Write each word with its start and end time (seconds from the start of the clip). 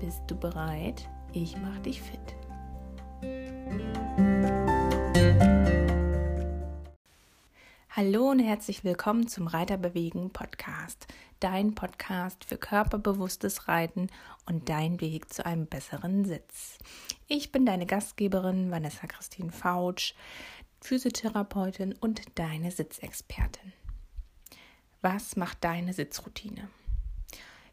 Bist 0.00 0.22
du 0.26 0.36
bereit? 0.36 1.08
Ich 1.32 1.56
mach 1.56 1.78
dich 1.78 2.02
fit. 2.02 2.20
Hallo 7.90 8.30
und 8.30 8.40
herzlich 8.40 8.82
willkommen 8.82 9.28
zum 9.28 9.46
Reiterbewegen 9.46 10.30
Podcast, 10.30 11.06
dein 11.38 11.76
Podcast 11.76 12.44
für 12.44 12.58
körperbewusstes 12.58 13.68
Reiten 13.68 14.08
und 14.46 14.68
dein 14.68 15.00
Weg 15.00 15.32
zu 15.32 15.46
einem 15.46 15.66
besseren 15.66 16.24
Sitz. 16.24 16.78
Ich 17.28 17.52
bin 17.52 17.64
deine 17.64 17.86
Gastgeberin 17.86 18.72
Vanessa 18.72 19.06
Christine 19.06 19.52
Fautsch, 19.52 20.14
Physiotherapeutin 20.80 21.94
und 22.00 22.22
deine 22.34 22.72
Sitzexpertin. 22.72 23.72
Was 25.02 25.36
macht 25.36 25.62
deine 25.62 25.92
Sitzroutine? 25.92 26.68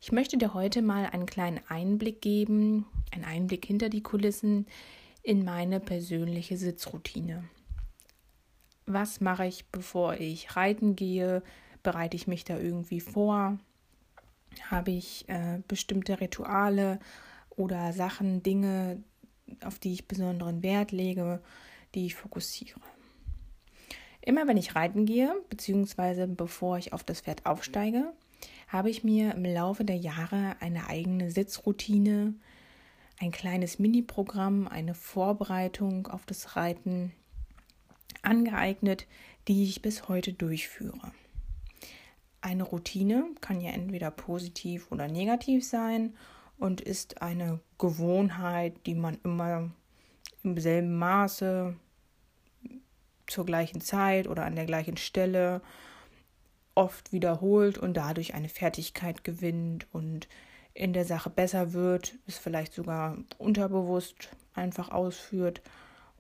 Ich 0.04 0.12
möchte 0.12 0.36
dir 0.36 0.56
heute 0.56 0.82
mal 0.82 1.06
einen 1.06 1.28
kleinen 1.28 1.62
Einblick 1.70 2.22
geben, 2.22 2.88
einen 3.12 3.24
Einblick 3.24 3.68
hinter 3.68 3.88
die 3.88 4.02
Kulissen 4.02 4.66
in 5.22 5.46
meine 5.46 5.80
persönliche 5.80 6.58
Sitzroutine. 6.58 7.44
Was 8.88 9.22
mache 9.22 9.46
ich, 9.46 9.68
bevor 9.68 10.16
ich 10.16 10.56
reiten 10.56 10.96
gehe? 10.96 11.44
Bereite 11.84 12.18
ich 12.18 12.26
mich 12.26 12.44
da 12.44 12.58
irgendwie 12.58 13.00
vor? 13.00 13.60
Habe 14.72 14.90
ich 14.90 15.30
äh, 15.30 15.60
bestimmte 15.68 16.20
Rituale 16.20 17.00
oder 17.52 17.94
Sachen, 17.94 18.42
Dinge, 18.42 19.04
auf 19.64 19.78
die 19.78 19.94
ich 19.94 20.08
besonderen 20.08 20.64
Wert 20.64 20.92
lege, 20.92 21.44
die 21.94 22.08
ich 22.08 22.16
fokussiere? 22.16 22.82
Immer 24.20 24.48
wenn 24.48 24.58
ich 24.58 24.74
reiten 24.74 25.06
gehe, 25.06 25.36
beziehungsweise 25.50 26.28
bevor 26.28 26.80
ich 26.80 26.92
auf 26.92 27.04
das 27.04 27.22
Pferd 27.22 27.46
aufsteige, 27.46 28.14
habe 28.72 28.90
ich 28.90 29.04
mir 29.04 29.36
im 29.36 29.44
Laufe 29.44 29.84
der 29.84 29.98
Jahre 29.98 30.56
eine 30.62 30.88
eigene 30.88 31.30
Sitzroutine, 31.30 32.34
ein 33.20 33.32
kleines 33.32 33.80
Mini-Programm, 33.80 34.68
eine 34.68 34.96
Vorbereitung 34.96 36.08
auf 36.08 36.26
das 36.26 36.56
Reiten 36.56 37.12
angeeignet, 38.22 39.08
die 39.50 39.64
ich 39.64 39.82
bis 39.82 40.08
heute 40.08 40.32
durchführe. 40.32 41.12
Eine 42.40 42.64
Routine 42.64 43.26
kann 43.42 43.60
ja 43.60 43.72
entweder 43.72 44.10
positiv 44.10 44.90
oder 44.92 45.08
negativ 45.08 45.66
sein 45.68 46.16
und 46.58 46.80
ist 46.80 47.22
eine 47.22 47.60
Gewohnheit, 47.78 48.86
die 48.86 48.96
man 48.96 49.20
immer 49.24 49.70
im 50.44 50.58
selben 50.58 50.98
Maße 50.98 51.76
zur 53.28 53.46
gleichen 53.46 53.82
Zeit 53.82 54.28
oder 54.28 54.46
an 54.46 54.56
der 54.56 54.66
gleichen 54.66 54.98
Stelle 54.98 55.62
oft 56.76 57.12
wiederholt 57.12 57.78
und 57.78 57.96
dadurch 57.96 58.34
eine 58.34 58.50
Fertigkeit 58.50 59.24
gewinnt 59.24 59.88
und 59.92 60.28
in 60.74 60.94
der 60.94 61.06
Sache 61.06 61.30
besser 61.30 61.74
wird, 61.74 62.16
es 62.28 62.38
vielleicht 62.38 62.74
sogar 62.74 63.18
unterbewusst 63.38 64.30
einfach 64.54 64.90
ausführt 64.90 65.62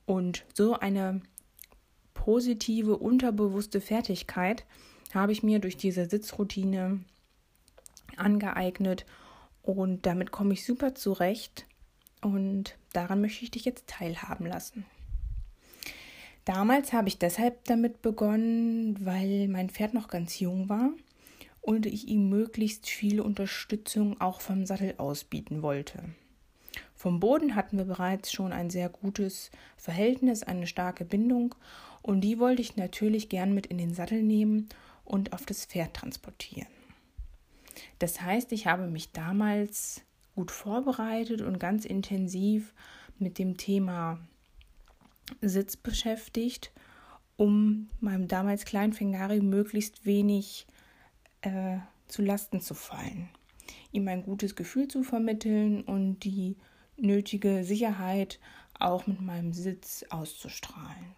und 0.05 0.45
so 0.53 0.73
eine 0.77 1.21
positive 2.13 2.97
unterbewusste 2.97 3.81
Fertigkeit 3.81 4.65
habe 5.13 5.31
ich 5.31 5.43
mir 5.43 5.59
durch 5.59 5.77
diese 5.77 6.05
Sitzroutine 6.05 6.99
angeeignet 8.17 9.05
und 9.63 10.05
damit 10.05 10.31
komme 10.31 10.53
ich 10.53 10.65
super 10.65 10.95
zurecht 10.95 11.65
und 12.21 12.77
daran 12.93 13.21
möchte 13.21 13.43
ich 13.43 13.51
dich 13.51 13.65
jetzt 13.65 13.87
teilhaben 13.87 14.45
lassen. 14.45 14.85
Damals 16.45 16.91
habe 16.91 17.07
ich 17.07 17.19
deshalb 17.19 17.65
damit 17.65 18.01
begonnen, 18.01 19.05
weil 19.05 19.47
mein 19.47 19.69
Pferd 19.69 19.93
noch 19.93 20.07
ganz 20.07 20.39
jung 20.39 20.69
war 20.69 20.89
und 21.61 21.85
ich 21.85 22.07
ihm 22.07 22.29
möglichst 22.29 22.89
viel 22.89 23.21
Unterstützung 23.21 24.19
auch 24.19 24.41
vom 24.41 24.65
Sattel 24.65 24.95
aus 24.97 25.23
bieten 25.23 25.61
wollte. 25.61 26.03
Vom 26.95 27.19
Boden 27.19 27.55
hatten 27.55 27.77
wir 27.77 27.85
bereits 27.85 28.31
schon 28.31 28.53
ein 28.53 28.69
sehr 28.69 28.89
gutes 28.89 29.51
Verhältnis, 29.77 30.43
eine 30.43 30.67
starke 30.67 31.05
Bindung 31.05 31.55
und 32.01 32.21
die 32.21 32.39
wollte 32.39 32.61
ich 32.61 32.75
natürlich 32.75 33.29
gern 33.29 33.53
mit 33.53 33.67
in 33.67 33.77
den 33.77 33.93
Sattel 33.93 34.23
nehmen 34.23 34.69
und 35.05 35.33
auf 35.33 35.45
das 35.45 35.65
Pferd 35.65 35.93
transportieren. 35.93 36.67
Das 37.99 38.21
heißt, 38.21 38.51
ich 38.51 38.67
habe 38.67 38.87
mich 38.87 39.11
damals 39.11 40.01
gut 40.35 40.51
vorbereitet 40.51 41.41
und 41.41 41.59
ganz 41.59 41.85
intensiv 41.85 42.73
mit 43.19 43.37
dem 43.37 43.57
Thema 43.57 44.19
Sitz 45.41 45.77
beschäftigt, 45.77 46.71
um 47.37 47.89
meinem 47.99 48.27
damals 48.27 48.65
kleinen 48.65 48.93
Fingari 48.93 49.41
möglichst 49.41 50.05
wenig 50.05 50.67
äh, 51.41 51.77
zu 52.07 52.21
Lasten 52.21 52.61
zu 52.61 52.73
fallen, 52.73 53.29
ihm 53.91 54.07
ein 54.07 54.23
gutes 54.23 54.55
Gefühl 54.55 54.87
zu 54.87 55.03
vermitteln 55.03 55.81
und 55.81 56.19
die 56.19 56.57
nötige 56.97 57.63
Sicherheit 57.63 58.39
auch 58.79 59.07
mit 59.07 59.21
meinem 59.21 59.53
Sitz 59.53 60.05
auszustrahlen. 60.09 61.15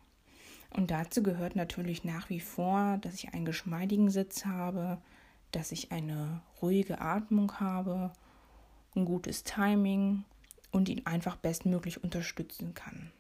Und 0.70 0.92
dazu 0.92 1.22
gehört 1.22 1.56
natürlich 1.56 2.04
nach 2.04 2.30
wie 2.30 2.40
vor, 2.40 2.98
dass 3.02 3.16
ich 3.16 3.34
einen 3.34 3.46
geschmeidigen 3.46 4.10
Sitz 4.10 4.46
habe, 4.46 5.02
dass 5.52 5.72
ich 5.72 5.92
eine 5.92 6.42
ruhige 6.62 7.00
Atmung 7.00 7.60
habe, 7.60 8.12
ein 8.96 9.06
gutes 9.06 9.44
Timing 9.44 10.26
und 10.72 10.90
ihn 10.90 11.06
einfach 11.06 11.36
bestmöglich 11.36 12.04
unterstützen 12.04 12.74
kann. 12.74 13.12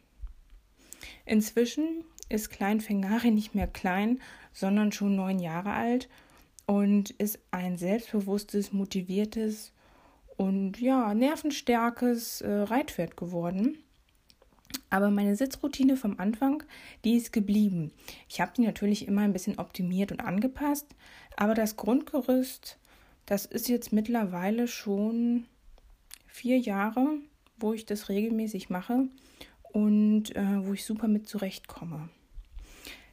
Inzwischen 1.25 2.03
ist 2.29 2.49
Klein 2.49 2.81
Fengari 2.81 3.31
nicht 3.31 3.55
mehr 3.55 3.67
klein, 3.67 4.19
sondern 4.51 4.91
schon 4.91 5.15
neun 5.15 5.39
Jahre 5.39 5.73
alt 5.73 6.09
und 6.65 7.11
ist 7.11 7.39
ein 7.51 7.77
selbstbewusstes, 7.77 8.71
motiviertes 8.73 9.73
und 10.37 10.79
ja, 10.79 11.13
nervenstärkes 11.13 12.41
äh, 12.41 12.49
Reitpferd 12.49 13.17
geworden. 13.17 13.77
Aber 14.89 15.11
meine 15.11 15.35
Sitzroutine 15.35 15.97
vom 15.97 16.19
Anfang, 16.19 16.63
die 17.03 17.15
ist 17.15 17.31
geblieben. 17.33 17.91
Ich 18.27 18.41
habe 18.41 18.51
die 18.55 18.61
natürlich 18.61 19.07
immer 19.07 19.21
ein 19.21 19.33
bisschen 19.33 19.59
optimiert 19.59 20.11
und 20.11 20.21
angepasst, 20.21 20.87
aber 21.35 21.53
das 21.53 21.77
Grundgerüst, 21.77 22.77
das 23.25 23.45
ist 23.45 23.69
jetzt 23.69 23.91
mittlerweile 23.91 24.67
schon 24.67 25.45
vier 26.27 26.57
Jahre, 26.57 27.17
wo 27.59 27.73
ich 27.73 27.85
das 27.85 28.09
regelmäßig 28.09 28.69
mache 28.69 29.07
und 29.73 30.35
äh, 30.35 30.65
wo 30.65 30.73
ich 30.73 30.85
super 30.85 31.09
mit 31.09 31.27
zurechtkomme. 31.27 32.07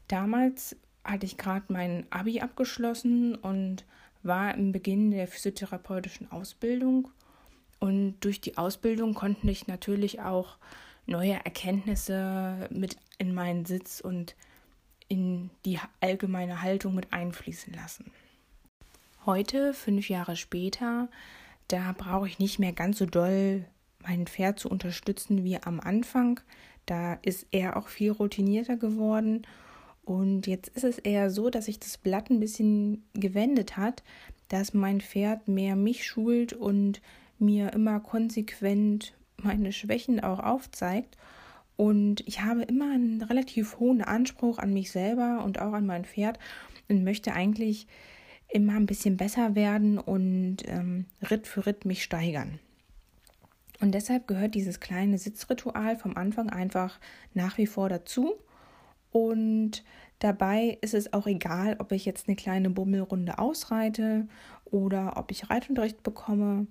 Damals 0.06 0.76
hatte 1.02 1.26
ich 1.26 1.36
gerade 1.36 1.64
mein 1.68 2.06
Abi 2.10 2.40
abgeschlossen 2.40 3.34
und 3.34 3.84
war 4.22 4.54
im 4.54 4.70
Beginn 4.70 5.10
der 5.10 5.26
physiotherapeutischen 5.26 6.30
Ausbildung. 6.30 7.08
Und 7.78 8.20
durch 8.20 8.40
die 8.40 8.58
Ausbildung 8.58 9.14
konnte 9.14 9.50
ich 9.50 9.66
natürlich 9.66 10.20
auch 10.20 10.58
neue 11.06 11.32
Erkenntnisse 11.32 12.68
mit 12.70 12.96
in 13.18 13.34
meinen 13.34 13.64
Sitz 13.64 14.00
und 14.00 14.36
in 15.08 15.50
die 15.64 15.78
allgemeine 16.00 16.62
Haltung 16.62 16.94
mit 16.94 17.12
einfließen 17.12 17.72
lassen. 17.72 18.12
Heute, 19.24 19.72
fünf 19.72 20.08
Jahre 20.08 20.36
später, 20.36 21.08
da 21.68 21.94
brauche 21.96 22.28
ich 22.28 22.38
nicht 22.38 22.58
mehr 22.58 22.72
ganz 22.72 22.98
so 22.98 23.06
doll 23.06 23.64
mein 24.02 24.26
Pferd 24.26 24.58
zu 24.58 24.68
unterstützen 24.68 25.44
wie 25.44 25.58
am 25.62 25.80
Anfang. 25.80 26.40
Da 26.86 27.14
ist 27.22 27.46
er 27.50 27.76
auch 27.76 27.88
viel 27.88 28.10
routinierter 28.10 28.76
geworden. 28.76 29.46
Und 30.04 30.46
jetzt 30.46 30.68
ist 30.68 30.84
es 30.84 30.98
eher 30.98 31.30
so, 31.30 31.50
dass 31.50 31.66
sich 31.66 31.78
das 31.78 31.98
Blatt 31.98 32.30
ein 32.30 32.40
bisschen 32.40 33.04
gewendet 33.14 33.76
hat, 33.76 34.02
dass 34.48 34.74
mein 34.74 35.00
Pferd 35.00 35.46
mehr 35.46 35.76
mich 35.76 36.06
schult 36.06 36.52
und 36.52 37.00
mir 37.38 37.72
immer 37.72 38.00
konsequent 38.00 39.14
meine 39.36 39.72
Schwächen 39.72 40.20
auch 40.20 40.40
aufzeigt. 40.40 41.16
Und 41.76 42.26
ich 42.26 42.42
habe 42.42 42.62
immer 42.62 42.92
einen 42.92 43.22
relativ 43.22 43.78
hohen 43.78 44.02
Anspruch 44.02 44.58
an 44.58 44.72
mich 44.72 44.90
selber 44.90 45.42
und 45.44 45.60
auch 45.60 45.72
an 45.72 45.86
mein 45.86 46.04
Pferd 46.04 46.38
und 46.88 47.04
möchte 47.04 47.32
eigentlich 47.32 47.86
immer 48.48 48.74
ein 48.74 48.86
bisschen 48.86 49.16
besser 49.16 49.54
werden 49.54 49.98
und 49.98 50.58
ähm, 50.66 51.06
Ritt 51.30 51.46
für 51.46 51.66
Ritt 51.66 51.84
mich 51.84 52.02
steigern. 52.02 52.58
Und 53.80 53.92
deshalb 53.92 54.26
gehört 54.26 54.54
dieses 54.54 54.80
kleine 54.80 55.18
Sitzritual 55.18 55.96
vom 55.96 56.16
Anfang 56.16 56.50
einfach 56.50 57.00
nach 57.32 57.56
wie 57.58 57.66
vor 57.66 57.88
dazu. 57.88 58.34
Und 59.10 59.82
dabei 60.18 60.78
ist 60.82 60.94
es 60.94 61.12
auch 61.12 61.26
egal, 61.26 61.76
ob 61.78 61.92
ich 61.92 62.04
jetzt 62.04 62.28
eine 62.28 62.36
kleine 62.36 62.70
Bummelrunde 62.70 63.38
ausreite 63.38 64.28
oder 64.66 65.16
ob 65.16 65.30
ich 65.30 65.50
Reitunterricht 65.50 66.02
bekomme 66.02 66.66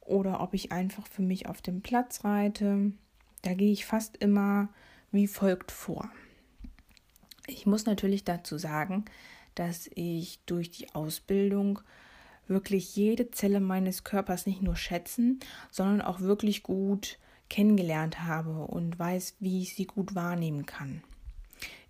oder 0.00 0.40
ob 0.40 0.54
ich 0.54 0.72
einfach 0.72 1.06
für 1.06 1.22
mich 1.22 1.48
auf 1.48 1.62
dem 1.62 1.82
Platz 1.82 2.24
reite. 2.24 2.92
Da 3.42 3.54
gehe 3.54 3.72
ich 3.72 3.84
fast 3.84 4.16
immer 4.18 4.68
wie 5.10 5.26
folgt 5.26 5.72
vor. 5.72 6.08
Ich 7.46 7.66
muss 7.66 7.86
natürlich 7.86 8.24
dazu 8.24 8.56
sagen, 8.56 9.04
dass 9.54 9.90
ich 9.94 10.40
durch 10.46 10.70
die 10.70 10.94
Ausbildung 10.94 11.80
wirklich 12.48 12.96
jede 12.96 13.30
Zelle 13.30 13.60
meines 13.60 14.04
Körpers 14.04 14.46
nicht 14.46 14.62
nur 14.62 14.76
schätzen, 14.76 15.40
sondern 15.70 16.00
auch 16.02 16.20
wirklich 16.20 16.62
gut 16.62 17.18
kennengelernt 17.48 18.22
habe 18.22 18.66
und 18.66 18.98
weiß, 18.98 19.36
wie 19.40 19.62
ich 19.62 19.74
sie 19.74 19.86
gut 19.86 20.14
wahrnehmen 20.14 20.66
kann. 20.66 21.02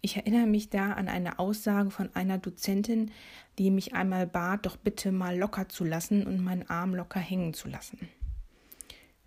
Ich 0.01 0.17
erinnere 0.17 0.47
mich 0.47 0.69
da 0.69 0.93
an 0.93 1.09
eine 1.09 1.39
Aussage 1.39 1.91
von 1.91 2.11
einer 2.15 2.39
Dozentin, 2.39 3.13
die 3.59 3.71
mich 3.71 3.95
einmal 3.95 4.27
bat, 4.27 4.67
doch 4.67 4.77
bitte 4.77 5.13
mal 5.13 5.39
locker 5.39 5.69
zu 5.69 5.85
lassen 5.85 6.27
und 6.27 6.43
meinen 6.43 6.69
Arm 6.69 6.95
locker 6.95 7.21
hängen 7.21 7.55
zu 7.55 7.69
lassen. 7.69 8.09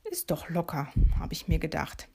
Ist 0.04 0.32
doch 0.32 0.50
locker, 0.50 0.92
habe 1.18 1.34
ich 1.34 1.48
mir 1.48 1.60
gedacht. 1.60 2.10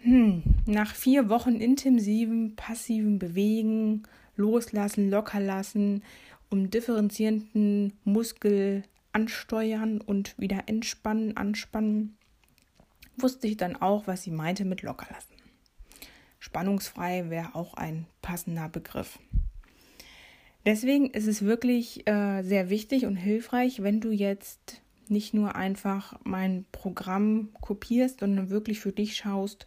Hm, 0.00 0.42
nach 0.66 0.94
vier 0.94 1.28
Wochen 1.28 1.56
intensivem, 1.60 2.56
passiven 2.56 3.18
Bewegen, 3.18 4.02
loslassen, 4.36 5.10
locker 5.10 5.40
lassen, 5.40 6.02
um 6.50 6.70
differenzierenden 6.70 7.92
Muskel 8.04 8.82
ansteuern 9.12 10.00
und 10.00 10.38
wieder 10.38 10.64
entspannen, 10.66 11.36
anspannen, 11.36 12.16
wusste 13.16 13.46
ich 13.46 13.56
dann 13.56 13.76
auch, 13.76 14.06
was 14.06 14.22
sie 14.22 14.30
meinte 14.30 14.64
mit 14.64 14.82
locker 14.82 15.08
lassen. 15.12 15.34
Spannungsfrei 16.38 17.30
wäre 17.30 17.54
auch 17.54 17.74
ein 17.74 18.06
passender 18.22 18.68
Begriff. 18.68 19.18
Deswegen 20.64 21.10
ist 21.10 21.26
es 21.26 21.42
wirklich 21.42 22.06
äh, 22.06 22.42
sehr 22.42 22.70
wichtig 22.70 23.06
und 23.06 23.16
hilfreich, 23.16 23.82
wenn 23.82 24.00
du 24.00 24.10
jetzt 24.10 24.82
nicht 25.08 25.34
nur 25.34 25.56
einfach 25.56 26.18
mein 26.24 26.66
Programm 26.72 27.50
kopierst, 27.60 28.20
sondern 28.20 28.50
wirklich 28.50 28.80
für 28.80 28.92
dich 28.92 29.16
schaust, 29.16 29.66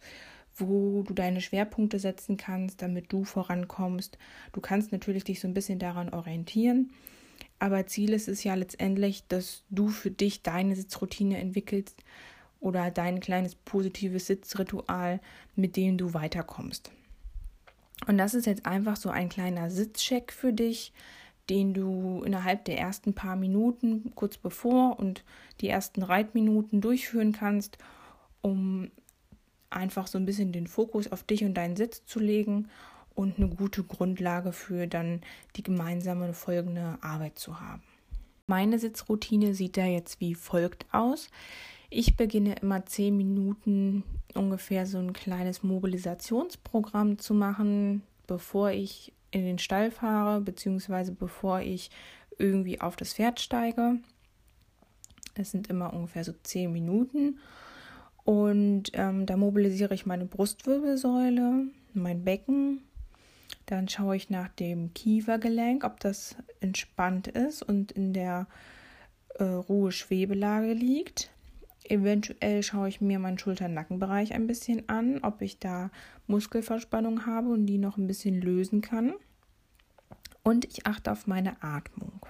wo 0.56 1.02
du 1.02 1.14
deine 1.14 1.40
Schwerpunkte 1.40 1.98
setzen 1.98 2.36
kannst, 2.36 2.82
damit 2.82 3.12
du 3.12 3.24
vorankommst. 3.24 4.18
Du 4.52 4.60
kannst 4.60 4.92
natürlich 4.92 5.24
dich 5.24 5.40
so 5.40 5.48
ein 5.48 5.54
bisschen 5.54 5.78
daran 5.78 6.10
orientieren, 6.10 6.90
aber 7.58 7.86
Ziel 7.86 8.12
ist 8.12 8.28
es 8.28 8.44
ja 8.44 8.54
letztendlich, 8.54 9.26
dass 9.28 9.64
du 9.70 9.88
für 9.88 10.10
dich 10.10 10.42
deine 10.42 10.76
Sitzroutine 10.76 11.38
entwickelst 11.38 12.02
oder 12.60 12.90
dein 12.90 13.20
kleines 13.20 13.54
positives 13.54 14.26
Sitzritual, 14.26 15.20
mit 15.56 15.76
dem 15.76 15.98
du 15.98 16.14
weiterkommst. 16.14 16.92
Und 18.06 18.18
das 18.18 18.34
ist 18.34 18.46
jetzt 18.46 18.66
einfach 18.66 18.96
so 18.96 19.10
ein 19.10 19.28
kleiner 19.28 19.70
Sitzcheck 19.70 20.32
für 20.32 20.52
dich, 20.52 20.92
den 21.50 21.74
du 21.74 22.22
innerhalb 22.24 22.64
der 22.64 22.78
ersten 22.78 23.14
paar 23.14 23.36
Minuten 23.36 24.12
kurz 24.14 24.38
bevor 24.38 24.98
und 24.98 25.24
die 25.60 25.68
ersten 25.68 26.02
Reitminuten 26.02 26.80
durchführen 26.80 27.32
kannst, 27.32 27.78
um 28.40 28.90
einfach 29.72 30.06
so 30.06 30.18
ein 30.18 30.26
bisschen 30.26 30.52
den 30.52 30.66
Fokus 30.66 31.10
auf 31.10 31.22
dich 31.22 31.44
und 31.44 31.54
deinen 31.54 31.76
Sitz 31.76 32.04
zu 32.06 32.18
legen 32.18 32.68
und 33.14 33.38
eine 33.38 33.48
gute 33.48 33.82
Grundlage 33.82 34.52
für 34.52 34.86
dann 34.86 35.20
die 35.56 35.62
gemeinsame 35.62 36.32
folgende 36.32 36.98
Arbeit 37.02 37.38
zu 37.38 37.60
haben. 37.60 37.82
Meine 38.46 38.78
Sitzroutine 38.78 39.54
sieht 39.54 39.76
da 39.76 39.84
jetzt 39.84 40.20
wie 40.20 40.34
folgt 40.34 40.86
aus. 40.92 41.28
Ich 41.90 42.16
beginne 42.16 42.56
immer 42.62 42.86
zehn 42.86 43.16
Minuten 43.16 44.02
ungefähr 44.34 44.86
so 44.86 44.98
ein 44.98 45.12
kleines 45.12 45.62
Mobilisationsprogramm 45.62 47.18
zu 47.18 47.34
machen, 47.34 48.02
bevor 48.26 48.70
ich 48.70 49.12
in 49.30 49.44
den 49.44 49.58
Stall 49.58 49.90
fahre, 49.90 50.40
beziehungsweise 50.40 51.12
bevor 51.12 51.60
ich 51.60 51.90
irgendwie 52.38 52.80
auf 52.80 52.96
das 52.96 53.14
Pferd 53.14 53.40
steige. 53.40 53.98
Es 55.34 55.50
sind 55.50 55.68
immer 55.68 55.92
ungefähr 55.92 56.24
so 56.24 56.32
zehn 56.42 56.72
Minuten. 56.72 57.38
Und 58.24 58.90
ähm, 58.94 59.26
da 59.26 59.36
mobilisiere 59.36 59.94
ich 59.94 60.06
meine 60.06 60.26
Brustwirbelsäule, 60.26 61.66
mein 61.94 62.24
Becken. 62.24 62.82
Dann 63.66 63.88
schaue 63.88 64.16
ich 64.16 64.30
nach 64.30 64.48
dem 64.48 64.92
Kiefergelenk, 64.94 65.84
ob 65.84 66.00
das 66.00 66.36
entspannt 66.60 67.28
ist 67.28 67.62
und 67.62 67.92
in 67.92 68.12
der 68.12 68.46
äh, 69.38 69.44
Ruhe-Schwebelage 69.44 70.72
liegt. 70.72 71.30
Eventuell 71.84 72.62
schaue 72.62 72.88
ich 72.88 73.00
mir 73.00 73.18
meinen 73.18 73.38
Schulter-Nackenbereich 73.38 74.34
ein 74.34 74.46
bisschen 74.46 74.88
an, 74.88 75.20
ob 75.22 75.42
ich 75.42 75.58
da 75.58 75.90
Muskelverspannung 76.26 77.26
habe 77.26 77.48
und 77.48 77.66
die 77.66 77.78
noch 77.78 77.96
ein 77.96 78.06
bisschen 78.06 78.40
lösen 78.40 78.80
kann. 78.80 79.14
Und 80.44 80.64
ich 80.64 80.86
achte 80.86 81.10
auf 81.10 81.26
meine 81.26 81.62
Atmung. 81.62 82.24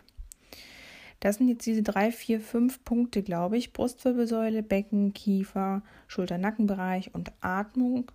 Das 1.23 1.37
sind 1.37 1.47
jetzt 1.47 1.65
diese 1.67 1.85
drei, 1.85 2.11
vier, 2.11 2.41
fünf 2.41 2.83
Punkte, 2.83 3.23
glaube 3.23 3.57
ich. 3.57 3.73
Brustwirbelsäule, 3.73 4.65
Becken, 4.65 5.13
Kiefer, 5.13 5.85
Schulter-Nackenbereich 6.09 7.15
und 7.15 7.31
Atmung, 7.41 8.11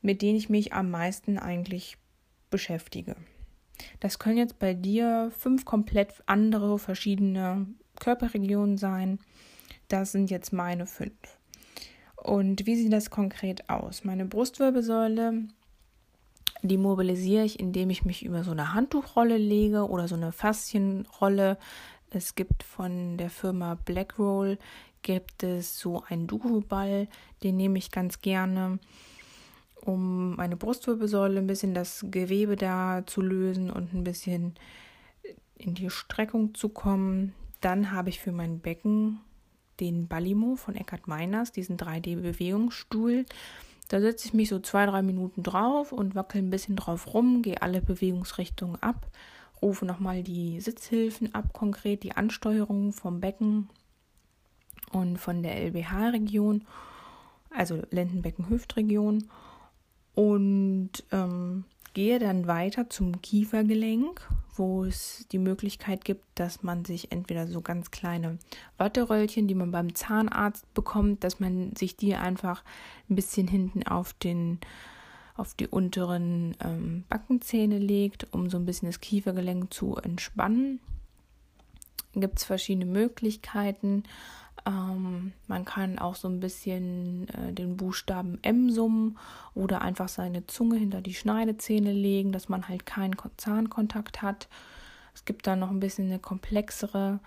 mit 0.00 0.22
denen 0.22 0.38
ich 0.38 0.48
mich 0.48 0.72
am 0.72 0.90
meisten 0.90 1.38
eigentlich 1.38 1.98
beschäftige. 2.50 3.14
Das 4.00 4.18
können 4.18 4.38
jetzt 4.38 4.58
bei 4.58 4.74
dir 4.74 5.30
fünf 5.38 5.64
komplett 5.64 6.14
andere 6.26 6.80
verschiedene 6.80 7.68
Körperregionen 8.00 8.76
sein. 8.76 9.20
Das 9.86 10.10
sind 10.10 10.28
jetzt 10.28 10.52
meine 10.52 10.86
fünf. 10.86 11.38
Und 12.16 12.66
wie 12.66 12.74
sieht 12.74 12.92
das 12.92 13.10
konkret 13.10 13.70
aus? 13.70 14.02
Meine 14.02 14.24
Brustwirbelsäule, 14.24 15.44
die 16.62 16.76
mobilisiere 16.76 17.44
ich, 17.44 17.60
indem 17.60 17.90
ich 17.90 18.04
mich 18.04 18.24
über 18.24 18.42
so 18.42 18.50
eine 18.50 18.74
Handtuchrolle 18.74 19.38
lege 19.38 19.88
oder 19.88 20.08
so 20.08 20.16
eine 20.16 20.32
Faszienrolle 20.32 21.56
es 22.14 22.34
gibt 22.34 22.62
von 22.62 23.16
der 23.16 23.30
Firma 23.30 23.74
Blackroll 23.74 24.58
gibt 25.02 25.42
es 25.42 25.78
so 25.78 26.02
einen 26.08 26.26
Duo-Ball, 26.26 27.08
den 27.42 27.56
nehme 27.56 27.78
ich 27.78 27.90
ganz 27.90 28.20
gerne, 28.20 28.78
um 29.84 30.36
meine 30.36 30.56
Brustwirbelsäule 30.56 31.40
ein 31.40 31.46
bisschen 31.46 31.74
das 31.74 32.06
Gewebe 32.08 32.56
da 32.56 33.02
zu 33.04 33.20
lösen 33.20 33.70
und 33.70 33.92
ein 33.92 34.04
bisschen 34.04 34.54
in 35.56 35.74
die 35.74 35.90
Streckung 35.90 36.54
zu 36.54 36.68
kommen. 36.68 37.34
Dann 37.60 37.90
habe 37.90 38.08
ich 38.08 38.20
für 38.20 38.32
mein 38.32 38.60
Becken 38.60 39.20
den 39.80 40.06
Ballimo 40.06 40.54
von 40.54 40.76
Eckhard 40.76 41.08
Meiners, 41.08 41.50
diesen 41.50 41.76
3D-Bewegungsstuhl. 41.76 43.26
Da 43.88 44.00
setze 44.00 44.28
ich 44.28 44.34
mich 44.34 44.48
so 44.48 44.60
zwei, 44.60 44.86
drei 44.86 45.02
Minuten 45.02 45.42
drauf 45.42 45.92
und 45.92 46.14
wackel 46.14 46.40
ein 46.40 46.50
bisschen 46.50 46.76
drauf 46.76 47.12
rum, 47.12 47.42
gehe 47.42 47.60
alle 47.60 47.82
Bewegungsrichtungen 47.82 48.80
ab 48.80 49.10
rufe 49.62 49.86
nochmal 49.86 50.22
die 50.22 50.60
Sitzhilfen 50.60 51.34
ab, 51.34 51.52
konkret 51.52 52.02
die 52.02 52.12
Ansteuerung 52.12 52.92
vom 52.92 53.20
Becken 53.20 53.70
und 54.90 55.18
von 55.18 55.42
der 55.42 55.56
LBH-Region, 55.56 56.66
also 57.50 57.82
Lendenbecken-Hüftregion 57.90 59.28
und 60.14 60.90
ähm, 61.12 61.64
gehe 61.94 62.18
dann 62.18 62.46
weiter 62.46 62.90
zum 62.90 63.22
Kiefergelenk, 63.22 64.28
wo 64.56 64.84
es 64.84 65.26
die 65.32 65.38
Möglichkeit 65.38 66.04
gibt, 66.04 66.24
dass 66.34 66.62
man 66.62 66.84
sich 66.84 67.12
entweder 67.12 67.46
so 67.46 67.60
ganz 67.60 67.90
kleine 67.90 68.38
Watteröllchen, 68.76 69.48
die 69.48 69.54
man 69.54 69.70
beim 69.70 69.94
Zahnarzt 69.94 70.72
bekommt, 70.74 71.24
dass 71.24 71.40
man 71.40 71.74
sich 71.76 71.96
die 71.96 72.14
einfach 72.14 72.62
ein 73.08 73.16
bisschen 73.16 73.48
hinten 73.48 73.86
auf 73.86 74.12
den 74.14 74.58
auf 75.36 75.54
die 75.54 75.66
unteren 75.66 76.56
ähm, 76.60 77.04
Backenzähne 77.08 77.78
legt, 77.78 78.26
um 78.32 78.50
so 78.50 78.58
ein 78.58 78.66
bisschen 78.66 78.88
das 78.88 79.00
Kiefergelenk 79.00 79.72
zu 79.72 79.96
entspannen. 79.96 80.80
Gibt 82.14 82.38
es 82.38 82.44
verschiedene 82.44 82.86
Möglichkeiten. 82.86 84.04
Ähm, 84.66 85.32
man 85.48 85.64
kann 85.64 85.98
auch 85.98 86.14
so 86.14 86.28
ein 86.28 86.40
bisschen 86.40 87.28
äh, 87.28 87.52
den 87.52 87.76
Buchstaben 87.76 88.38
M 88.42 88.70
summen 88.70 89.18
oder 89.54 89.82
einfach 89.82 90.08
seine 90.08 90.46
Zunge 90.46 90.76
hinter 90.76 91.00
die 91.00 91.14
Schneidezähne 91.14 91.92
legen, 91.92 92.32
dass 92.32 92.48
man 92.48 92.68
halt 92.68 92.86
keinen 92.86 93.16
Zahnkontakt 93.38 94.22
hat. 94.22 94.48
Es 95.14 95.24
gibt 95.24 95.46
dann 95.46 95.60
noch 95.60 95.70
ein 95.70 95.80
bisschen 95.80 96.06
eine 96.06 96.18
komplexere 96.18 97.20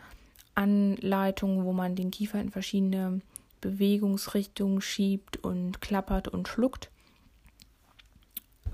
Anleitung, 0.53 1.65
wo 1.65 1.73
man 1.73 1.95
den 1.95 2.11
Kiefer 2.11 2.39
in 2.39 2.51
verschiedene 2.51 3.21
Bewegungsrichtungen 3.61 4.81
schiebt 4.81 5.37
und 5.37 5.81
klappert 5.81 6.27
und 6.27 6.47
schluckt. 6.47 6.89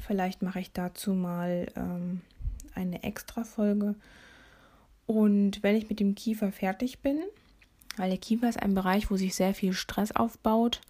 Vielleicht 0.05 0.41
mache 0.41 0.59
ich 0.59 0.71
dazu 0.71 1.13
mal 1.13 1.67
ähm, 1.75 2.21
eine 2.75 3.03
extra 3.03 3.43
Folge. 3.43 3.95
Und 5.05 5.61
wenn 5.63 5.75
ich 5.75 5.89
mit 5.89 5.99
dem 5.99 6.15
Kiefer 6.15 6.51
fertig 6.51 6.99
bin, 6.99 7.19
weil 7.97 8.09
der 8.09 8.19
Kiefer 8.19 8.47
ist 8.49 8.61
ein 8.61 8.73
Bereich, 8.73 9.11
wo 9.11 9.17
sich 9.17 9.35
sehr 9.35 9.53
viel 9.53 9.73
Stress 9.73 10.11
aufbaut 10.11 10.81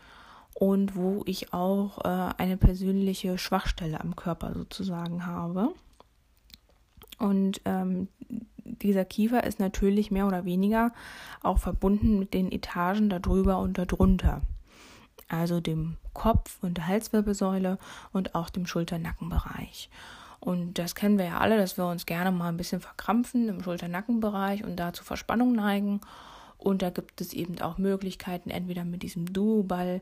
und 0.53 0.95
wo 0.95 1.23
ich 1.25 1.53
auch 1.53 1.99
äh, 2.05 2.33
eine 2.37 2.57
persönliche 2.57 3.37
Schwachstelle 3.37 3.99
am 3.99 4.15
Körper 4.15 4.53
sozusagen 4.53 5.25
habe. 5.25 5.73
Und 7.17 7.61
ähm, 7.65 8.07
dieser 8.63 9.05
Kiefer 9.05 9.43
ist 9.43 9.59
natürlich 9.59 10.11
mehr 10.11 10.27
oder 10.27 10.45
weniger 10.45 10.91
auch 11.41 11.59
verbunden 11.59 12.19
mit 12.19 12.33
den 12.33 12.51
Etagen 12.51 13.09
darüber 13.09 13.59
und 13.59 13.77
darunter 13.77 14.41
also 15.31 15.59
dem 15.59 15.97
Kopf 16.13 16.57
und 16.61 16.77
der 16.77 16.87
Halswirbelsäule 16.87 17.77
und 18.11 18.35
auch 18.35 18.49
dem 18.49 18.65
Schulternackenbereich. 18.65 19.89
Und 20.39 20.79
das 20.79 20.95
kennen 20.95 21.19
wir 21.19 21.25
ja 21.25 21.37
alle, 21.37 21.57
dass 21.57 21.77
wir 21.77 21.85
uns 21.85 22.05
gerne 22.05 22.31
mal 22.31 22.49
ein 22.49 22.57
bisschen 22.57 22.81
verkrampfen 22.81 23.47
im 23.47 23.63
Schulternackenbereich 23.63 24.63
und 24.63 24.75
da 24.75 24.91
zu 24.91 25.03
Verspannung 25.03 25.53
neigen. 25.53 26.01
Und 26.57 26.81
da 26.81 26.89
gibt 26.89 27.21
es 27.21 27.33
eben 27.33 27.61
auch 27.61 27.77
Möglichkeiten, 27.77 28.49
entweder 28.49 28.83
mit 28.83 29.03
diesem 29.03 29.31
Duo-Ball 29.31 30.01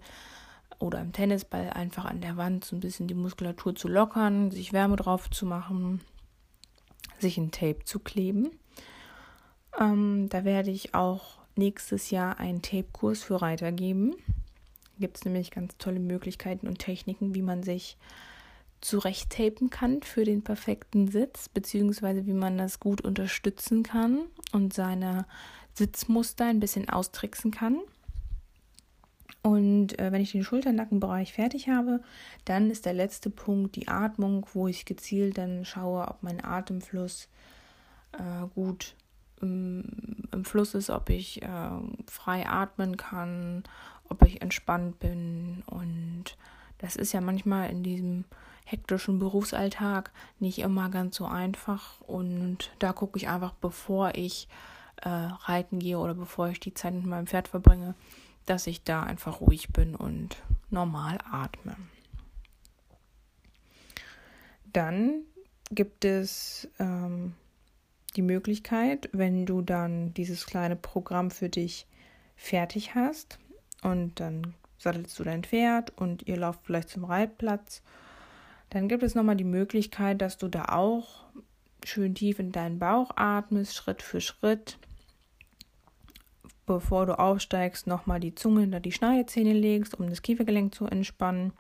oder 0.79 1.01
im 1.01 1.12
Tennisball 1.12 1.69
einfach 1.71 2.05
an 2.05 2.21
der 2.21 2.38
Wand 2.38 2.63
so 2.63 2.75
ein 2.75 2.79
bisschen 2.79 3.07
die 3.07 3.15
Muskulatur 3.15 3.75
zu 3.75 3.89
lockern, 3.89 4.50
sich 4.50 4.71
Wärme 4.71 4.95
drauf 4.95 5.29
zu 5.29 5.45
machen, 5.45 6.00
sich 7.19 7.38
ein 7.38 7.51
Tape 7.51 7.83
zu 7.83 8.00
kleben. 8.00 8.50
Ähm, 9.77 10.27
da 10.29 10.45
werde 10.45 10.71
ich 10.71 10.95
auch 10.95 11.39
nächstes 11.55 12.12
Jahr 12.12 12.39
einen 12.39 12.62
Tape-Kurs 12.62 13.24
für 13.24 13.41
Reiter 13.41 13.71
geben. 13.74 14.15
Gibt 15.00 15.18
es 15.18 15.25
nämlich 15.25 15.51
ganz 15.51 15.77
tolle 15.77 16.00
Möglichkeiten 16.00 16.68
und 16.68 16.79
Techniken, 16.79 17.34
wie 17.34 17.41
man 17.41 17.63
sich 17.63 17.98
zurecht 18.82 19.29
tapen 19.29 19.70
kann 19.70 20.01
für 20.01 20.24
den 20.24 20.44
perfekten 20.44 21.10
Sitz, 21.10 21.50
beziehungsweise 21.50 22.25
wie 22.25 22.34
man 22.34 22.58
das 22.58 22.79
gut 22.79 23.01
unterstützen 23.01 23.84
kann 23.84 24.20
und 24.53 24.74
seine 24.74 25.25
Sitzmuster 25.74 26.46
ein 26.46 26.60
bisschen 26.60 26.89
austricksen 26.89 27.51
kann. 27.51 27.79
Und 29.41 29.98
äh, 30.00 30.12
wenn 30.12 30.22
ich 30.22 30.34
den 30.34 30.44
Schulternackenbereich 30.44 31.34
fertig 31.34 31.70
habe, 31.70 32.01
dann 32.46 32.70
ist 32.70 32.86
der 32.86 32.94
letzte 32.94 33.29
Punkt 33.29 33.75
die 33.75 33.88
Atmung, 33.88 34.46
wo 34.53 34.68
ich 34.68 34.86
gezielt 34.86 35.38
dann 35.38 35.63
schaue, 35.63 36.08
ob 36.08 36.24
mein 36.24 36.44
Atemfluss 36.44 37.29
äh, 38.13 38.48
gut 38.53 38.96
im, 39.41 39.86
im, 40.34 40.44
Fluss 40.44 40.74
ist, 40.74 40.89
ob 40.89 41.10
ich 41.10 41.41
äh, 41.41 41.70
frei 42.08 42.48
atmen 42.48 42.98
kann, 42.98 43.63
ob 44.09 44.23
ich 44.23 44.41
entspannt 44.41 44.99
bin. 44.99 45.63
Und 45.67 46.37
das 46.79 46.95
ist 46.95 47.13
ja 47.13 47.21
manchmal 47.21 47.69
in 47.69 47.83
diesem 47.83 48.25
hektischen 48.65 49.19
Berufsalltag 49.19 50.11
nicht 50.39 50.59
immer 50.59 50.89
ganz 50.89 51.15
so 51.15 51.25
einfach. 51.25 52.01
Und 52.01 52.71
da 52.79 52.93
gucke 52.93 53.17
ich 53.17 53.29
einfach, 53.29 53.53
bevor 53.53 54.13
ich 54.15 54.47
äh, 55.01 55.09
reiten 55.09 55.79
gehe 55.79 55.97
oder 55.97 56.13
bevor 56.13 56.49
ich 56.49 56.59
die 56.59 56.73
Zeit 56.73 56.93
mit 56.93 57.05
meinem 57.05 57.27
Pferd 57.27 57.47
verbringe, 57.47 57.95
dass 58.45 58.67
ich 58.67 58.83
da 58.83 59.03
einfach 59.03 59.41
ruhig 59.41 59.69
bin 59.69 59.95
und 59.95 60.37
normal 60.69 61.19
atme. 61.31 61.75
Dann 64.71 65.23
gibt 65.71 66.05
es 66.05 66.67
ähm, 66.79 67.33
die 68.15 68.21
Möglichkeit, 68.21 69.09
wenn 69.13 69.45
du 69.45 69.61
dann 69.61 70.13
dieses 70.13 70.45
kleine 70.45 70.75
Programm 70.75 71.31
für 71.31 71.49
dich 71.49 71.87
fertig 72.35 72.95
hast 72.95 73.39
und 73.81 74.19
dann 74.19 74.53
sattelst 74.77 75.17
du 75.19 75.24
dein 75.24 75.43
Pferd 75.43 75.91
und 75.98 76.27
ihr 76.27 76.38
lauft 76.38 76.62
vielleicht 76.63 76.89
zum 76.89 77.03
Reitplatz, 77.03 77.81
dann 78.69 78.88
gibt 78.88 79.03
es 79.03 79.15
nochmal 79.15 79.36
die 79.36 79.43
Möglichkeit, 79.43 80.21
dass 80.21 80.38
du 80.38 80.48
da 80.48 80.65
auch 80.65 81.25
schön 81.83 82.13
tief 82.15 82.39
in 82.39 82.51
deinen 82.51 82.79
Bauch 82.79 83.12
atmest, 83.15 83.75
Schritt 83.75 84.01
für 84.01 84.21
Schritt 84.21 84.77
bevor 86.69 87.07
du 87.07 87.17
aufsteigst, 87.17 87.88
nochmal 87.88 88.19
die 88.19 88.36
Zunge 88.36 88.62
hinter 88.62 88.79
die 88.79 88.91
Schneidezähne 88.91 89.53
legst, 89.53 90.00
um 90.00 90.07
das 90.07 90.21
Kiefergelenk 90.21 90.75
zu 90.75 90.86
entspannen. 90.86 91.51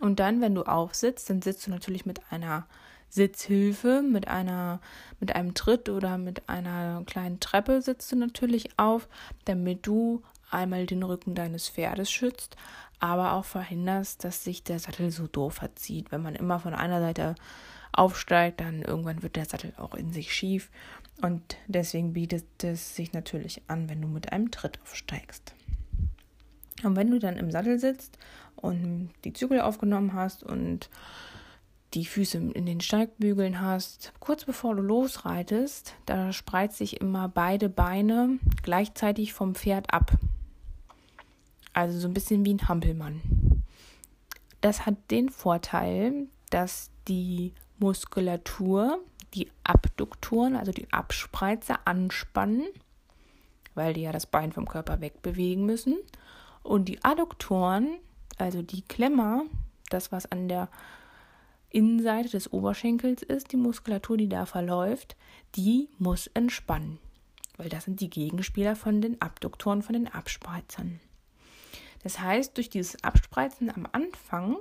Und 0.00 0.20
dann, 0.20 0.42
wenn 0.42 0.54
du 0.54 0.64
aufsitzt, 0.64 1.30
dann 1.30 1.40
sitzt 1.40 1.66
du 1.66 1.70
natürlich 1.70 2.04
mit 2.04 2.20
einer 2.30 2.66
Sitzhilfe, 3.08 4.02
mit 4.02 4.28
einer, 4.28 4.80
mit 5.20 5.34
einem 5.34 5.54
Tritt 5.54 5.88
oder 5.88 6.18
mit 6.18 6.50
einer 6.50 7.02
kleinen 7.06 7.40
Treppe 7.40 7.80
sitzt 7.80 8.12
du 8.12 8.16
natürlich 8.16 8.78
auf, 8.78 9.08
damit 9.46 9.86
du 9.86 10.22
einmal 10.52 10.86
den 10.86 11.02
Rücken 11.02 11.34
deines 11.34 11.68
Pferdes 11.68 12.10
schützt, 12.10 12.56
aber 13.00 13.32
auch 13.34 13.44
verhinderst, 13.44 14.24
dass 14.24 14.44
sich 14.44 14.62
der 14.62 14.78
Sattel 14.78 15.10
so 15.10 15.26
doof 15.26 15.54
verzieht. 15.54 16.12
Wenn 16.12 16.22
man 16.22 16.34
immer 16.34 16.60
von 16.60 16.74
einer 16.74 17.00
Seite 17.00 17.34
aufsteigt, 17.92 18.60
dann 18.60 18.82
irgendwann 18.82 19.22
wird 19.22 19.36
der 19.36 19.44
Sattel 19.44 19.74
auch 19.76 19.94
in 19.94 20.12
sich 20.12 20.34
schief 20.34 20.70
und 21.20 21.56
deswegen 21.66 22.14
bietet 22.14 22.64
es 22.64 22.96
sich 22.96 23.12
natürlich 23.12 23.62
an, 23.68 23.88
wenn 23.88 24.00
du 24.00 24.08
mit 24.08 24.32
einem 24.32 24.50
Tritt 24.50 24.80
aufsteigst. 24.82 25.54
Und 26.82 26.96
wenn 26.96 27.10
du 27.10 27.18
dann 27.18 27.36
im 27.36 27.50
Sattel 27.50 27.78
sitzt 27.78 28.18
und 28.56 29.10
die 29.24 29.32
Zügel 29.32 29.60
aufgenommen 29.60 30.14
hast 30.14 30.42
und 30.42 30.90
die 31.94 32.06
Füße 32.06 32.38
in 32.38 32.66
den 32.66 32.80
Steigbügeln 32.80 33.60
hast, 33.60 34.12
kurz 34.18 34.44
bevor 34.44 34.74
du 34.74 34.82
losreitest, 34.82 35.94
da 36.06 36.32
spreizt 36.32 36.78
sich 36.78 37.00
immer 37.00 37.28
beide 37.28 37.68
Beine 37.68 38.38
gleichzeitig 38.62 39.32
vom 39.32 39.54
Pferd 39.54 39.92
ab. 39.92 40.12
Also 41.72 41.98
so 41.98 42.08
ein 42.08 42.14
bisschen 42.14 42.44
wie 42.44 42.54
ein 42.54 42.68
Hampelmann. 42.68 43.20
Das 44.60 44.86
hat 44.86 44.96
den 45.10 45.28
Vorteil, 45.28 46.26
dass 46.50 46.90
die 47.08 47.52
Muskulatur 47.78 49.00
die 49.34 49.50
Abduktoren, 49.64 50.56
also 50.56 50.72
die 50.72 50.92
Abspreizer, 50.92 51.80
anspannen, 51.86 52.66
weil 53.74 53.94
die 53.94 54.02
ja 54.02 54.12
das 54.12 54.26
Bein 54.26 54.52
vom 54.52 54.68
Körper 54.68 55.00
wegbewegen 55.00 55.64
müssen. 55.64 55.96
Und 56.62 56.88
die 56.88 57.02
Adduktoren, 57.02 57.98
also 58.38 58.62
die 58.62 58.82
Klemmer, 58.82 59.44
das, 59.88 60.12
was 60.12 60.30
an 60.30 60.48
der 60.48 60.68
Innenseite 61.70 62.28
des 62.28 62.52
Oberschenkels 62.52 63.22
ist, 63.22 63.52
die 63.52 63.56
Muskulatur, 63.56 64.16
die 64.16 64.28
da 64.28 64.46
verläuft, 64.46 65.16
die 65.56 65.88
muss 65.98 66.26
entspannen. 66.28 66.98
Weil 67.56 67.70
das 67.70 67.84
sind 67.84 68.00
die 68.00 68.10
Gegenspieler 68.10 68.76
von 68.76 69.00
den 69.00 69.20
Abduktoren, 69.20 69.82
von 69.82 69.94
den 69.94 70.08
Abspreizern. 70.08 71.00
Das 72.02 72.20
heißt, 72.20 72.56
durch 72.56 72.68
dieses 72.68 73.02
Abspreizen 73.04 73.70
am 73.70 73.86
Anfang 73.92 74.58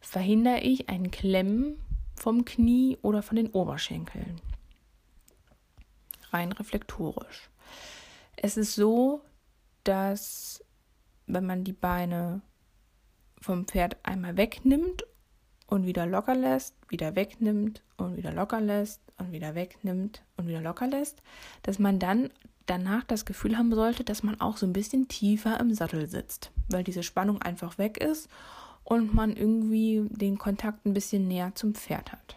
verhindere 0.00 0.60
ich 0.60 0.88
ein 0.88 1.10
Klemmen 1.10 1.82
vom 2.14 2.44
Knie 2.44 2.98
oder 3.02 3.22
von 3.22 3.36
den 3.36 3.50
Oberschenkeln. 3.50 4.40
Rein 6.30 6.52
reflektorisch. 6.52 7.50
Es 8.36 8.56
ist 8.56 8.74
so, 8.74 9.22
dass 9.84 10.62
wenn 11.26 11.46
man 11.46 11.64
die 11.64 11.72
Beine 11.72 12.42
vom 13.40 13.66
Pferd 13.66 13.96
einmal 14.02 14.36
wegnimmt 14.36 15.04
und 15.66 15.86
wieder 15.86 16.06
locker 16.06 16.34
lässt, 16.34 16.74
wieder 16.88 17.16
wegnimmt 17.16 17.82
und 17.96 18.16
wieder 18.16 18.32
locker 18.32 18.60
lässt 18.60 19.00
und 19.18 19.32
wieder 19.32 19.54
wegnimmt 19.54 20.22
und 20.36 20.46
wieder 20.46 20.60
locker 20.60 20.86
lässt, 20.86 21.22
dass 21.62 21.78
man 21.78 21.98
dann 21.98 22.30
danach 22.66 23.04
das 23.04 23.24
Gefühl 23.24 23.56
haben 23.56 23.74
sollte, 23.74 24.04
dass 24.04 24.22
man 24.22 24.40
auch 24.40 24.56
so 24.56 24.66
ein 24.66 24.72
bisschen 24.72 25.08
tiefer 25.08 25.58
im 25.60 25.74
Sattel 25.74 26.08
sitzt, 26.08 26.50
weil 26.68 26.84
diese 26.84 27.02
Spannung 27.02 27.40
einfach 27.42 27.78
weg 27.78 27.98
ist 27.98 28.28
und 28.84 29.14
man 29.14 29.36
irgendwie 29.36 30.06
den 30.10 30.38
Kontakt 30.38 30.86
ein 30.86 30.94
bisschen 30.94 31.26
näher 31.28 31.52
zum 31.54 31.74
Pferd 31.74 32.12
hat. 32.12 32.36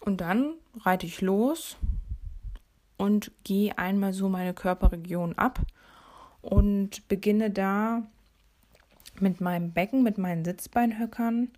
Und 0.00 0.20
dann 0.20 0.54
reite 0.80 1.06
ich 1.06 1.20
los 1.20 1.76
und 2.96 3.30
gehe 3.44 3.76
einmal 3.78 4.12
so 4.12 4.28
meine 4.28 4.54
Körperregion 4.54 5.36
ab 5.38 5.60
und 6.42 7.08
beginne 7.08 7.50
da 7.50 8.02
mit 9.20 9.40
meinem 9.40 9.72
Becken, 9.72 10.02
mit 10.02 10.18
meinen 10.18 10.44
Sitzbeinhöckern. 10.44 11.48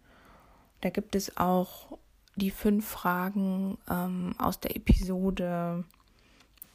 Da 0.81 0.91
gibt 0.91 1.17
es 1.17 1.37
auch 1.37 1.99
die 2.37 2.51
fünf 2.51 2.87
Fragen 2.87 3.79
ähm, 3.91 4.35
aus 4.39 4.61
der 4.61 4.77
Episode 4.77 5.85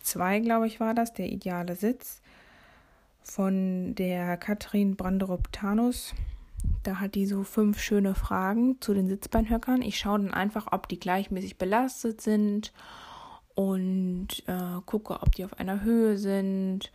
2, 0.02 0.40
glaube 0.40 0.68
ich, 0.68 0.80
war 0.80 0.94
das, 0.94 1.14
der 1.14 1.32
ideale 1.32 1.76
Sitz 1.76 2.22
von 3.24 3.96
der 3.96 4.38
Katrin 4.38 4.96
Branderup-Tanus. 4.96 6.14
Da 6.84 7.00
hat 7.00 7.16
die 7.16 7.26
so 7.26 7.44
fünf 7.44 7.80
schöne 7.80 8.16
Fragen 8.16 8.80
zu 8.82 8.94
den 8.94 9.08
Sitzbeinhöckern. 9.08 9.82
Ich 9.82 9.98
schaue 10.00 10.20
dann 10.20 10.34
einfach, 10.34 10.68
ob 10.72 10.88
die 10.88 11.00
gleichmäßig 11.00 11.58
belastet 11.58 12.22
sind 12.22 12.74
und 13.56 14.28
äh, 14.48 14.82
gucke, 14.86 15.22
ob 15.22 15.36
die 15.36 15.46
auf 15.46 15.60
einer 15.60 15.82
Höhe 15.82 16.18
sind 16.18 16.92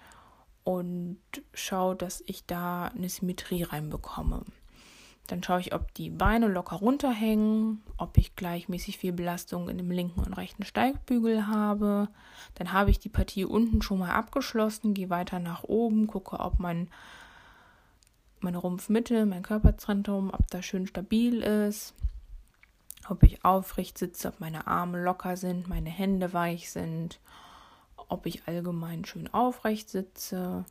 und 0.64 1.18
schaue, 1.54 1.94
dass 1.94 2.22
ich 2.26 2.44
da 2.46 2.86
eine 2.86 3.08
Symmetrie 3.08 3.62
reinbekomme. 3.62 4.42
Dann 5.26 5.42
schaue 5.42 5.60
ich, 5.60 5.74
ob 5.74 5.92
die 5.94 6.10
Beine 6.10 6.48
locker 6.48 6.76
runterhängen, 6.76 7.82
ob 7.96 8.16
ich 8.18 8.36
gleichmäßig 8.36 8.98
viel 8.98 9.12
Belastung 9.12 9.68
in 9.68 9.76
dem 9.76 9.90
linken 9.90 10.20
und 10.20 10.32
rechten 10.34 10.64
Steigbügel 10.64 11.46
habe. 11.46 12.08
Dann 12.54 12.72
habe 12.72 12.90
ich 12.90 12.98
die 12.98 13.08
Partie 13.08 13.44
unten 13.44 13.82
schon 13.82 13.98
mal 13.98 14.12
abgeschlossen, 14.12 14.94
gehe 14.94 15.10
weiter 15.10 15.38
nach 15.38 15.64
oben, 15.64 16.06
gucke, 16.06 16.38
ob 16.40 16.58
mein 16.58 16.88
meine 18.40 18.58
Rumpfmitte, 18.58 19.26
mein 19.26 19.42
Körperzentrum, 19.42 20.30
ob 20.32 20.48
das 20.50 20.64
schön 20.64 20.86
stabil 20.86 21.40
ist, 21.40 21.94
ob 23.08 23.22
ich 23.22 23.44
aufrecht 23.44 23.98
sitze, 23.98 24.28
ob 24.28 24.40
meine 24.40 24.66
Arme 24.66 25.02
locker 25.02 25.36
sind, 25.36 25.68
meine 25.68 25.90
Hände 25.90 26.32
weich 26.32 26.70
sind, 26.70 27.18
ob 28.08 28.26
ich 28.26 28.46
allgemein 28.46 29.04
schön 29.04 29.32
aufrecht 29.32 29.88
sitze 29.88 30.64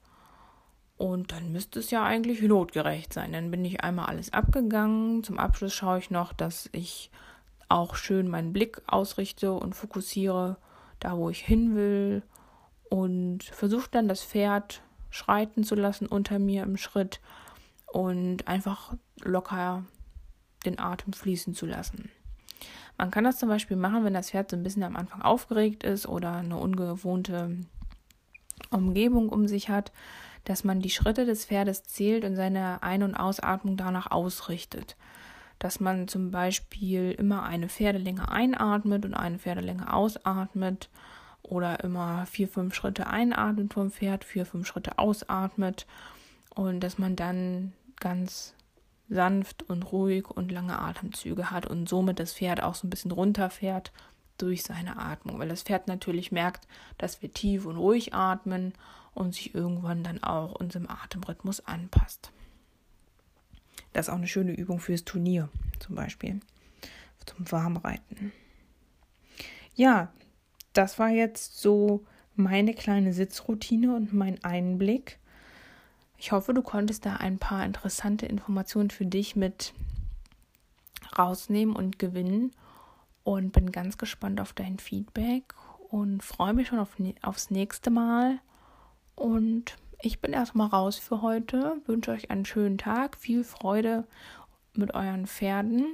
und 0.98 1.32
dann 1.32 1.52
müsste 1.52 1.80
es 1.80 1.92
ja 1.92 2.04
eigentlich 2.04 2.40
pilotgerecht 2.40 3.12
sein. 3.12 3.34
Dann 3.34 3.52
bin 3.52 3.66
ich 3.66 3.84
einmal 3.84 4.06
alles 4.06 4.32
abgegangen. 4.32 5.24
Zum 5.24 5.38
Abschluss 5.38 5.74
schaue 5.74 6.00
ich 6.00 6.10
noch, 6.10 6.32
dass 6.32 6.70
ich 6.72 7.12
auch 7.68 7.96
schön 7.96 8.30
meinen 8.30 8.54
Blick 8.54 8.82
ausrichte 8.88 9.52
und 9.54 9.75
fokussiere 9.75 10.58
da, 11.00 11.18
wo 11.18 11.30
ich 11.30 11.40
hin 11.42 11.75
will. 11.75 12.24
Und 12.90 13.44
versuche 13.44 13.90
dann 13.92 14.08
das 14.08 14.24
Pferd 14.24 14.84
schreiten 15.10 15.64
zu 15.64 15.75
lassen 15.75 16.08
unter 16.08 16.40
mir 16.40 16.64
im 16.64 16.78
Schritt 16.78 17.20
und 17.88 18.48
einfach 18.48 18.94
locker 19.22 19.84
den 20.66 20.80
Atem 20.80 21.14
fließen 21.14 21.54
zu 21.54 21.66
lassen. 21.66 22.10
Man 22.98 23.12
kann 23.12 23.25
das 23.25 23.38
zum 23.38 23.50
Beispiel 23.50 23.75
machen, 23.75 24.06
wenn 24.06 24.14
das 24.14 24.32
Pferd 24.32 24.52
so 24.52 24.56
ein 24.56 24.64
bisschen 24.64 24.84
am 24.84 24.96
Anfang 24.96 25.22
aufgeregt 25.22 25.84
ist 25.84 26.08
oder 26.08 26.34
eine 26.36 26.58
ungewohnte 26.58 27.58
Umgebung 28.70 29.30
um 29.30 29.48
sich 29.48 29.70
hat, 29.70 29.92
dass 30.46 30.64
man 30.64 30.80
die 30.80 30.90
Schritte 30.90 31.25
des 31.25 31.46
Pferdes 31.46 31.84
zählt 31.84 32.24
und 32.24 32.36
seine 32.36 32.82
Ein- 32.84 33.04
und 33.04 33.16
Ausatmung 33.16 33.78
danach 33.78 34.12
ausrichtet. 34.12 34.96
Dass 35.60 35.80
man 35.80 36.08
zum 36.08 36.32
Beispiel 36.32 37.12
immer 37.12 37.44
eine 37.44 37.68
Pferdelänge 37.68 38.30
einatmet 38.30 39.06
und 39.06 39.14
eine 39.14 39.40
Pferdelänge 39.40 39.92
ausatmet 39.92 40.90
oder 41.42 41.84
immer 41.84 42.25
vier, 42.25 42.48
fünf 42.48 42.75
Schritte 42.75 43.08
einatmet 43.08 43.74
vom 43.74 43.92
Pferd, 43.92 44.24
vier, 44.24 44.46
fünf 44.46 44.68
Schritte 44.68 44.98
ausatmet 45.00 45.86
und 46.54 46.80
dass 46.80 46.98
man 46.98 47.16
dann 47.16 47.74
ganz 48.00 48.54
sanft 49.10 49.64
und 49.70 49.84
ruhig 49.92 50.30
und 50.30 50.52
lange 50.52 50.80
Atemzüge 50.80 51.52
hat 51.52 51.66
und 51.66 51.88
somit 51.88 52.20
das 52.20 52.34
Pferd 52.34 52.62
auch 52.64 52.75
so 52.75 52.88
ein 52.88 52.90
bisschen 52.90 53.12
runterfährt 53.12 53.92
durch 54.38 54.64
seine 54.64 54.98
Atmung, 54.98 55.40
weil 55.40 55.50
das 55.50 55.64
Pferd 55.64 55.88
natürlich 55.88 56.32
merkt, 56.32 56.68
dass 56.98 57.22
wir 57.22 57.32
tief 57.32 57.66
und 57.66 57.78
ruhig 57.78 58.14
atmen 58.14 58.74
und 59.15 59.34
sich 59.34 59.55
irgendwann 59.55 60.03
dann 60.03 60.22
auch 60.22 60.53
unserem 60.53 60.88
Atemrhythmus 60.88 61.65
anpasst. 61.65 62.31
Das 63.93 64.07
ist 64.07 64.13
auch 64.13 64.17
eine 64.17 64.27
schöne 64.27 64.51
Übung 64.51 64.79
fürs 64.79 65.05
Turnier 65.05 65.50
zum 65.79 65.95
Beispiel, 65.95 66.39
zum 67.25 67.51
Warmreiten. 67.51 68.31
Ja, 69.74 70.12
das 70.74 71.00
war 71.00 71.10
jetzt 71.10 71.60
so 71.60 72.05
meine 72.36 72.74
kleine 72.74 73.13
Sitzroutine 73.13 73.95
und 73.95 74.13
mein 74.13 74.43
Einblick. 74.43 75.19
Ich 76.17 76.31
hoffe, 76.31 76.53
du 76.53 76.62
konntest 76.62 77.05
da 77.05 77.15
ein 77.15 77.39
paar 77.39 77.65
interessante 77.65 78.25
Informationen 78.25 78.89
für 78.89 79.05
dich 79.05 79.36
mit 79.36 79.74
rausnehmen 81.17 81.75
und 81.75 82.00
gewinnen 82.00 82.51
und 83.24 83.51
bin 83.51 83.72
ganz 83.72 83.98
gespannt 83.98 84.41
auf 84.41 84.53
dein 84.53 84.79
Feedback 84.79 85.53
und 85.89 86.24
freue 86.24 86.53
mich 86.53 86.67
schon 86.67 86.79
auf, 86.79 86.95
aufs 87.22 87.50
nächste 87.50 87.89
Mal. 87.89 88.39
Und 89.15 89.77
ich 90.00 90.19
bin 90.19 90.34
erstmal 90.34 90.67
raus 90.67 90.98
für 90.98 91.22
heute. 91.22 91.81
Wünsche 91.86 92.12
euch 92.12 92.29
einen 92.29 92.45
schönen 92.45 92.77
Tag, 92.77 93.17
viel 93.17 93.43
Freude 93.43 94.05
mit 94.74 94.93
euren 94.93 95.25
Pferden. 95.25 95.86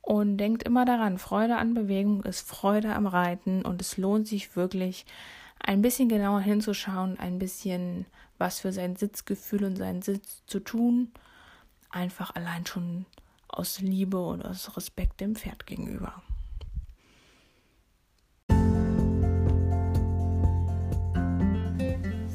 Und 0.00 0.36
denkt 0.38 0.64
immer 0.64 0.84
daran, 0.84 1.18
Freude 1.18 1.56
an 1.56 1.74
Bewegung 1.74 2.24
ist 2.24 2.48
Freude 2.48 2.94
am 2.94 3.06
Reiten 3.06 3.64
und 3.64 3.80
es 3.80 3.96
lohnt 3.96 4.26
sich 4.26 4.56
wirklich 4.56 5.06
ein 5.60 5.80
bisschen 5.80 6.08
genauer 6.08 6.40
hinzuschauen, 6.40 7.18
ein 7.20 7.38
bisschen 7.38 8.06
was 8.36 8.60
für 8.60 8.72
sein 8.72 8.96
Sitzgefühl 8.96 9.64
und 9.64 9.76
seinen 9.76 10.02
Sitz 10.02 10.42
zu 10.46 10.58
tun. 10.58 11.12
Einfach 11.90 12.34
allein 12.34 12.66
schon 12.66 13.06
aus 13.46 13.78
Liebe 13.80 14.20
und 14.20 14.44
aus 14.44 14.76
Respekt 14.76 15.20
dem 15.20 15.36
Pferd 15.36 15.66
gegenüber. 15.66 16.22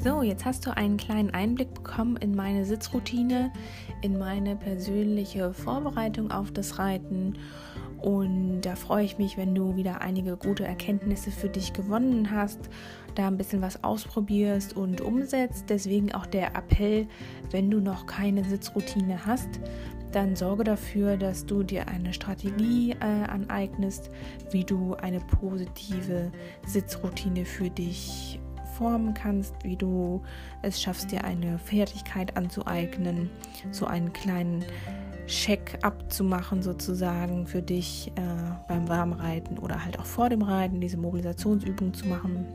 So, 0.07 0.21
jetzt 0.21 0.45
hast 0.45 0.65
du 0.65 0.73
einen 0.73 0.95
kleinen 0.95 1.31
Einblick 1.31 1.73
bekommen 1.73 2.15
in 2.15 2.33
meine 2.33 2.63
Sitzroutine, 2.63 3.51
in 4.01 4.17
meine 4.17 4.55
persönliche 4.55 5.51
Vorbereitung 5.51 6.31
auf 6.31 6.49
das 6.49 6.79
Reiten. 6.79 7.33
Und 7.99 8.61
da 8.61 8.77
freue 8.77 9.03
ich 9.03 9.17
mich, 9.17 9.35
wenn 9.35 9.53
du 9.53 9.75
wieder 9.75 9.99
einige 9.99 10.37
gute 10.37 10.63
Erkenntnisse 10.63 11.29
für 11.29 11.49
dich 11.49 11.73
gewonnen 11.73 12.31
hast, 12.31 12.69
da 13.15 13.27
ein 13.27 13.35
bisschen 13.35 13.61
was 13.61 13.83
ausprobierst 13.83 14.77
und 14.77 15.01
umsetzt. 15.01 15.65
Deswegen 15.67 16.13
auch 16.13 16.25
der 16.25 16.55
Appell, 16.55 17.09
wenn 17.51 17.69
du 17.69 17.81
noch 17.81 18.05
keine 18.05 18.45
Sitzroutine 18.45 19.25
hast, 19.25 19.59
dann 20.13 20.37
sorge 20.37 20.63
dafür, 20.63 21.17
dass 21.17 21.45
du 21.45 21.63
dir 21.63 21.89
eine 21.89 22.13
Strategie 22.13 22.91
äh, 22.91 23.03
aneignest, 23.03 24.09
wie 24.51 24.63
du 24.63 24.93
eine 24.93 25.19
positive 25.19 26.31
Sitzroutine 26.65 27.43
für 27.43 27.69
dich 27.69 28.39
formen 28.77 29.13
kannst, 29.13 29.55
wie 29.63 29.75
du 29.75 30.21
es 30.61 30.81
schaffst, 30.81 31.11
dir 31.11 31.23
eine 31.23 31.57
Fertigkeit 31.57 32.37
anzueignen, 32.37 33.29
so 33.71 33.85
einen 33.85 34.13
kleinen 34.13 34.63
Check 35.27 35.79
abzumachen 35.81 36.61
sozusagen 36.61 37.47
für 37.47 37.61
dich 37.61 38.11
äh, 38.15 38.21
beim 38.67 38.87
Warmreiten 38.87 39.59
oder 39.59 39.83
halt 39.83 39.99
auch 39.99 40.05
vor 40.05 40.29
dem 40.29 40.41
Reiten, 40.41 40.79
diese 40.79 40.97
Mobilisationsübung 40.97 41.93
zu 41.93 42.07
machen. 42.07 42.45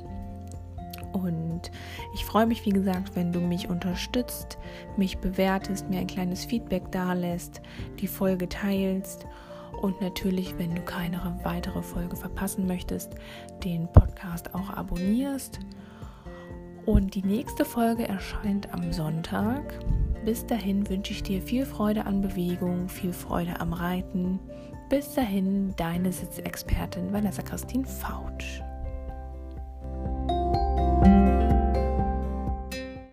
Und 1.12 1.70
ich 2.14 2.24
freue 2.24 2.46
mich, 2.46 2.64
wie 2.64 2.70
gesagt, 2.70 3.14
wenn 3.14 3.32
du 3.32 3.40
mich 3.40 3.68
unterstützt, 3.68 4.56
mich 4.96 5.18
bewertest, 5.18 5.90
mir 5.90 6.00
ein 6.00 6.06
kleines 6.06 6.46
Feedback 6.46 6.90
dalässt, 6.90 7.60
die 8.00 8.06
Folge 8.06 8.48
teilst 8.48 9.26
und 9.82 10.00
natürlich, 10.00 10.58
wenn 10.58 10.74
du 10.74 10.82
keine 10.82 11.38
weitere 11.42 11.82
Folge 11.82 12.16
verpassen 12.16 12.66
möchtest, 12.66 13.14
den 13.64 13.88
Podcast 13.92 14.54
auch 14.54 14.70
abonnierst. 14.70 15.58
Und 16.84 17.14
die 17.14 17.22
nächste 17.22 17.64
Folge 17.64 18.08
erscheint 18.08 18.72
am 18.72 18.92
Sonntag. 18.92 19.74
Bis 20.24 20.44
dahin 20.46 20.88
wünsche 20.88 21.12
ich 21.12 21.22
dir 21.22 21.40
viel 21.40 21.64
Freude 21.64 22.06
an 22.06 22.20
Bewegung, 22.20 22.88
viel 22.88 23.12
Freude 23.12 23.60
am 23.60 23.72
Reiten. 23.72 24.40
Bis 24.88 25.14
dahin, 25.14 25.74
deine 25.76 26.12
Sitzexpertin 26.12 27.12
Vanessa 27.12 27.42
Christine 27.42 27.86
Fautsch. 27.86 28.62